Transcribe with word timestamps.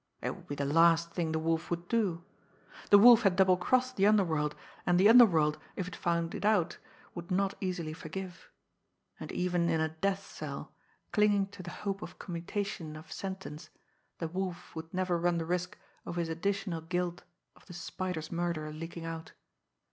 It 0.19 0.35
would 0.35 0.47
be 0.47 0.55
the 0.55 0.65
last 0.65 1.11
thing 1.11 1.31
the 1.31 1.37
Wolf 1.37 1.69
would 1.69 1.87
do. 1.87 2.23
The 2.89 2.97
Wolf 2.97 3.21
had 3.21 3.35
double 3.35 3.55
crossed 3.55 3.97
the 3.97 4.07
underworld, 4.07 4.55
and 4.83 4.99
the 4.99 5.07
underworld, 5.07 5.59
if 5.75 5.87
it 5.87 5.95
found 5.95 6.33
it 6.33 6.43
out, 6.43 6.79
would 7.13 7.29
not 7.29 7.53
easily 7.61 7.93
forgive 7.93 8.49
and 9.19 9.31
even 9.31 9.69
in 9.69 9.79
a 9.79 9.89
death 9.89 10.25
cell, 10.25 10.73
clinging 11.11 11.49
to 11.49 11.61
the 11.61 11.69
hope 11.85 12.01
of 12.01 12.17
commutation 12.17 12.95
of 12.95 13.11
sentence, 13.11 13.69
the 14.17 14.27
Wolf 14.27 14.75
would 14.75 14.91
never 14.91 15.19
run 15.19 15.37
the 15.37 15.45
risk 15.45 15.77
of 16.03 16.15
his 16.15 16.29
additional 16.29 16.81
guilt 16.81 17.21
of 17.55 17.67
the 17.67 17.73
Spider's 17.73 18.31
murder 18.31 18.71
leaking 18.73 19.05
out. 19.05 19.33